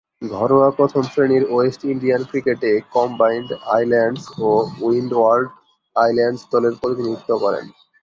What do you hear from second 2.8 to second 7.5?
combined Islands ও Windward Islands দলের প্রতিনিধিত্ব